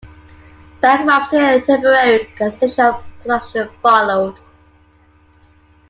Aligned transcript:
Bankruptcy 0.81 1.37
and 1.37 1.61
a 1.61 1.61
temporary 1.63 2.27
cessation 2.35 2.85
of 2.87 3.03
production 3.21 3.69
followed. 3.83 4.35